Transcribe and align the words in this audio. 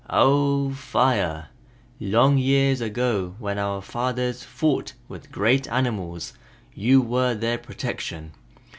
"Oh, 0.09 0.71
Fire! 0.71 1.49
Long 1.99 2.39
years 2.39 2.81
ago 2.81 3.35
when 3.37 3.59
our 3.59 3.83
fathers 3.83 4.41
fought 4.43 4.93
with 5.07 5.31
great 5.31 5.67
animals 5.67 6.33
you 6.73 7.03
were 7.03 7.35
their 7.35 7.59
protection. 7.59 8.31